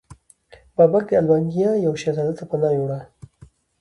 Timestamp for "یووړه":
2.75-2.99